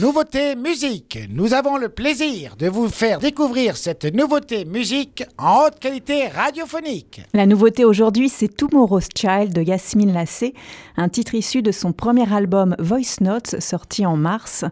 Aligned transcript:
Nouveauté 0.00 0.56
musique. 0.56 1.18
Nous 1.28 1.52
avons 1.52 1.76
le 1.76 1.90
plaisir 1.90 2.56
de 2.56 2.68
vous 2.68 2.88
faire 2.88 3.18
découvrir 3.18 3.76
cette 3.76 4.06
nouveauté 4.06 4.64
musique 4.64 5.24
en 5.36 5.66
haute 5.66 5.78
qualité 5.78 6.26
radiophonique. 6.28 7.20
La 7.34 7.44
nouveauté 7.44 7.84
aujourd'hui, 7.84 8.30
c'est 8.30 8.48
Tomorrow's 8.48 9.08
Child 9.14 9.52
de 9.52 9.60
Yasmine 9.60 10.14
Lassé, 10.14 10.54
un 10.96 11.10
titre 11.10 11.34
issu 11.34 11.60
de 11.60 11.70
son 11.70 11.92
premier 11.92 12.32
album 12.32 12.76
Voice 12.78 13.20
Notes 13.20 13.60
sorti 13.60 14.06
en 14.06 14.16
mars. 14.16 14.64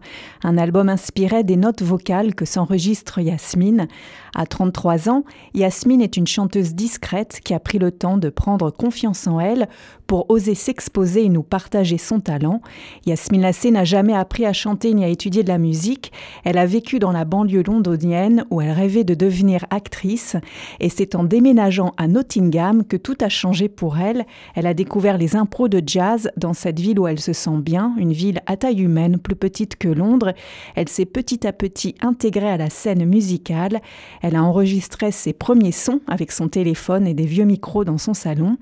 Un 0.43 0.57
album 0.57 0.89
inspiré 0.89 1.43
des 1.43 1.57
notes 1.57 1.83
vocales 1.83 2.33
que 2.33 2.45
s'enregistre 2.45 3.19
Yasmine. 3.19 3.87
À 4.35 4.47
33 4.47 5.09
ans, 5.09 5.25
Yasmine 5.53 6.01
est 6.01 6.17
une 6.17 6.27
chanteuse 6.27 6.73
discrète 6.73 7.41
qui 7.43 7.53
a 7.53 7.59
pris 7.59 7.77
le 7.77 7.91
temps 7.91 8.17
de 8.17 8.29
prendre 8.29 8.71
confiance 8.71 9.27
en 9.27 9.39
elle 9.39 9.69
pour 10.09 10.25
oser 10.31 10.55
s'exposer 10.55 11.25
et 11.25 11.29
nous 11.29 11.43
partager 11.43 11.99
son 11.99 12.19
talent. 12.19 12.63
Yasmine 13.05 13.41
Lassé 13.41 13.69
n'a 13.69 13.83
jamais 13.83 14.15
appris 14.15 14.43
à 14.43 14.53
chanter 14.53 14.91
ni 14.95 15.03
à 15.05 15.07
étudier 15.07 15.43
de 15.43 15.47
la 15.47 15.59
musique. 15.59 16.11
Elle 16.43 16.57
a 16.57 16.65
vécu 16.65 16.97
dans 16.97 17.11
la 17.11 17.25
banlieue 17.25 17.61
londonienne 17.61 18.43
où 18.49 18.59
elle 18.59 18.71
rêvait 18.71 19.03
de 19.03 19.13
devenir 19.13 19.67
actrice 19.69 20.35
et 20.79 20.89
c'est 20.89 21.13
en 21.13 21.23
déménageant 21.23 21.93
à 21.97 22.07
Nottingham 22.07 22.85
que 22.85 22.97
tout 22.97 23.17
a 23.21 23.29
changé 23.29 23.69
pour 23.69 23.99
elle. 23.99 24.25
Elle 24.55 24.65
a 24.65 24.73
découvert 24.73 25.19
les 25.19 25.35
impros 25.35 25.67
de 25.67 25.83
jazz 25.85 26.31
dans 26.37 26.53
cette 26.53 26.79
ville 26.79 26.99
où 26.99 27.05
elle 27.05 27.19
se 27.19 27.33
sent 27.33 27.59
bien, 27.59 27.93
une 27.99 28.11
ville 28.11 28.41
à 28.47 28.57
taille 28.57 28.81
humaine, 28.81 29.19
plus 29.19 29.35
petite 29.35 29.75
que 29.75 29.89
Londres. 29.89 30.33
Elle 30.75 30.89
s'est 30.89 31.05
petit 31.05 31.45
à 31.45 31.53
petit 31.53 31.93
intégrée 32.01 32.49
à 32.49 32.57
la 32.57 32.71
scène 32.71 33.05
musicale. 33.05 33.79
Elle 34.23 34.35
a 34.35 34.43
enregistré 34.43 35.11
ses 35.11 35.33
premiers 35.33 35.71
sons 35.71 36.01
avec 36.07 36.31
son 36.31 36.47
téléphone 36.47 37.05
et 37.05 37.13
des 37.13 37.27
vieux 37.27 37.45
micros 37.45 37.85
dans 37.85 37.99
son 37.99 38.15
salon. 38.15 38.57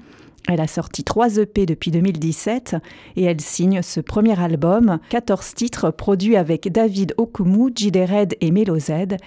Elle 0.48 0.62
a 0.62 0.68
sorti 0.68 1.04
trois 1.04 1.38
EP 1.40 1.66
depuis 1.66 1.92
2017 1.92 2.78
et 3.18 3.24
elle 3.26 3.42
signe 3.42 3.82
ce 3.82 4.00
premier 4.00 4.40
album, 4.40 5.00
14 5.10 5.54
titres 5.54 5.92
produits 5.92 6.38
avec 6.38 6.72
David 6.72 7.14
Okumu, 7.18 7.66
Red 7.66 8.36
et 8.40 8.52
Melo 8.52 8.80
Z. 8.80 9.18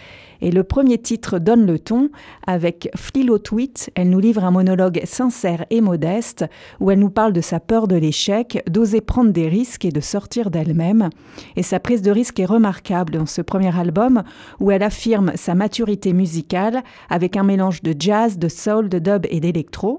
Et 0.41 0.51
le 0.51 0.65
premier 0.65 0.97
titre 0.97 1.39
donne 1.39 1.67
le 1.67 1.79
ton. 1.79 2.09
Avec 2.47 2.89
Flilo 2.97 3.39
Tweet, 3.39 3.91
elle 3.95 4.09
nous 4.09 4.19
livre 4.19 4.45
un 4.45 4.51
monologue 4.51 5.03
sincère 5.05 5.67
et 5.69 5.83
modeste 5.83 6.47
où 6.81 6.91
elle 6.91 6.99
nous 6.99 7.11
parle 7.11 7.35
de 7.35 7.43
sa 7.43 7.61
peur 7.61 7.87
de 7.87 7.97
l'échec, 7.97 8.63
d'oser 8.67 9.03
prendre 9.03 9.31
des 9.31 9.49
risques 9.49 9.85
et 9.85 9.91
de 9.91 10.01
sortir 10.01 10.51
d'elle-même. 10.51 11.11
Et 11.57 11.63
sa 11.63 11.81
prise 11.81 12.01
de 12.01 12.11
risque 12.11 12.41
est 12.41 12.47
remarquable 12.47 13.13
dans 13.13 13.27
ce 13.27 13.43
premier 13.43 13.79
album 13.79 14.23
où 14.59 14.71
elle 14.71 14.83
affirme 14.83 15.33
sa 15.35 15.55
maturité 15.55 16.15
musicale 16.15 16.83
avec 17.11 17.37
un 17.37 17.43
mélange 17.43 17.83
de 17.83 17.95
jazz, 17.99 18.39
de 18.39 18.49
soul, 18.49 18.89
de 18.89 18.99
dub 18.99 19.27
et 19.29 19.41
d'électro. 19.41 19.99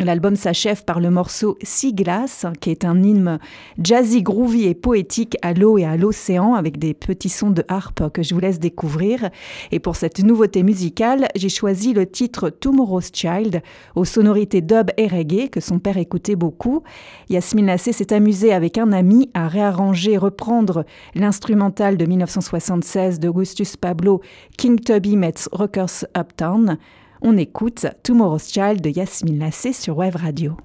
L'album 0.00 0.36
s'achève 0.36 0.84
par 0.84 1.00
le 1.00 1.10
morceau 1.10 1.58
Sea 1.64 1.92
Glass, 1.92 2.46
qui 2.60 2.70
est 2.70 2.84
un 2.84 3.02
hymne 3.02 3.40
jazzy, 3.82 4.22
groovy 4.22 4.66
et 4.66 4.74
poétique 4.74 5.36
à 5.42 5.54
l'eau 5.54 5.76
et 5.76 5.84
à 5.84 5.96
l'océan, 5.96 6.54
avec 6.54 6.78
des 6.78 6.94
petits 6.94 7.28
sons 7.28 7.50
de 7.50 7.64
harpe 7.66 8.08
que 8.12 8.22
je 8.22 8.32
vous 8.32 8.38
laisse 8.38 8.60
découvrir. 8.60 9.28
Et 9.72 9.80
pour 9.80 9.96
cette 9.96 10.20
nouveauté 10.20 10.62
musicale, 10.62 11.26
j'ai 11.34 11.48
choisi 11.48 11.94
le 11.94 12.06
titre 12.06 12.48
Tomorrow's 12.48 13.10
Child, 13.12 13.60
aux 13.96 14.04
sonorités 14.04 14.60
dub 14.60 14.92
et 14.98 15.08
reggae, 15.08 15.48
que 15.50 15.60
son 15.60 15.80
père 15.80 15.96
écoutait 15.96 16.36
beaucoup. 16.36 16.84
Yasmine 17.28 17.66
Lassé 17.66 17.92
s'est 17.92 18.12
amusée 18.12 18.52
avec 18.52 18.78
un 18.78 18.92
ami 18.92 19.30
à 19.34 19.48
réarranger 19.48 20.16
reprendre 20.16 20.84
l'instrumental 21.16 21.96
de 21.96 22.06
1976 22.06 23.18
d'Augustus 23.18 23.76
Pablo, 23.76 24.20
King 24.56 24.78
Tubby 24.78 25.16
Metz 25.16 25.48
Rockers 25.50 26.04
Uptown. 26.16 26.78
On 27.20 27.36
écoute 27.36 27.86
Tomorrow's 28.02 28.48
Child 28.52 28.80
de 28.80 28.90
Yasmine 28.90 29.38
Lassé 29.38 29.72
sur 29.72 29.96
Web 29.96 30.16
Radio. 30.16 30.56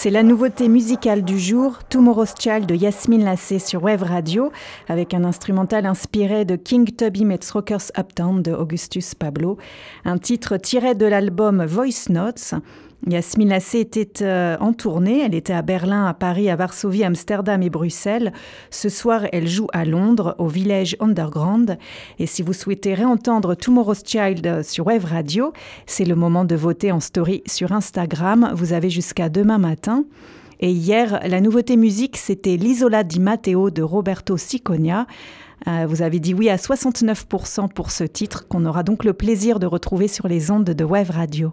C'est 0.00 0.10
la 0.10 0.22
nouveauté 0.22 0.68
musicale 0.68 1.24
du 1.24 1.40
jour, 1.40 1.80
Tomorrow's 1.88 2.32
Child 2.38 2.66
de 2.66 2.76
Yasmine 2.76 3.24
Lassé 3.24 3.58
sur 3.58 3.82
Wave 3.82 4.04
Radio, 4.04 4.52
avec 4.86 5.12
un 5.12 5.24
instrumental 5.24 5.86
inspiré 5.86 6.44
de 6.44 6.54
King 6.54 6.88
Tubby 6.94 7.24
Meets 7.24 7.50
Rockers 7.52 7.90
Uptown 7.98 8.40
de 8.40 8.52
Augustus 8.52 9.16
Pablo, 9.16 9.58
un 10.04 10.18
titre 10.18 10.56
tiré 10.56 10.94
de 10.94 11.04
l'album 11.04 11.64
Voice 11.66 12.10
Notes. 12.10 12.54
Yasmine 13.06 13.50
Lassé 13.50 13.80
était 13.80 14.22
euh, 14.22 14.56
en 14.60 14.72
tournée, 14.72 15.20
elle 15.20 15.34
était 15.34 15.52
à 15.52 15.62
Berlin, 15.62 16.06
à 16.06 16.14
Paris, 16.14 16.50
à 16.50 16.56
Varsovie, 16.56 17.04
Amsterdam 17.04 17.62
et 17.62 17.70
Bruxelles. 17.70 18.32
Ce 18.70 18.88
soir, 18.88 19.22
elle 19.32 19.46
joue 19.46 19.68
à 19.72 19.84
Londres, 19.84 20.34
au 20.38 20.48
Village 20.48 20.96
Underground. 21.00 21.78
Et 22.18 22.26
si 22.26 22.42
vous 22.42 22.52
souhaitez 22.52 22.94
réentendre 22.94 23.54
Tomorrow's 23.54 24.02
Child 24.04 24.62
sur 24.62 24.86
Wave 24.88 25.04
Radio, 25.04 25.52
c'est 25.86 26.04
le 26.04 26.16
moment 26.16 26.44
de 26.44 26.56
voter 26.56 26.92
en 26.92 27.00
story 27.00 27.42
sur 27.46 27.72
Instagram. 27.72 28.50
Vous 28.54 28.72
avez 28.72 28.90
jusqu'à 28.90 29.28
demain 29.28 29.58
matin. 29.58 30.04
Et 30.60 30.72
hier, 30.72 31.20
la 31.24 31.40
nouveauté 31.40 31.76
musique, 31.76 32.16
c'était 32.16 32.56
l'Isola 32.56 33.04
di 33.04 33.20
Matteo 33.20 33.70
de 33.70 33.82
Roberto 33.82 34.36
Siconia. 34.36 35.06
Euh, 35.66 35.86
vous 35.88 36.02
avez 36.02 36.18
dit 36.18 36.34
oui 36.34 36.50
à 36.50 36.56
69% 36.56 37.68
pour 37.68 37.90
ce 37.90 38.04
titre, 38.04 38.48
qu'on 38.48 38.66
aura 38.66 38.82
donc 38.82 39.04
le 39.04 39.12
plaisir 39.12 39.60
de 39.60 39.66
retrouver 39.66 40.08
sur 40.08 40.28
les 40.28 40.50
ondes 40.50 40.64
de 40.64 40.84
Wave 40.84 41.10
Radio. 41.10 41.52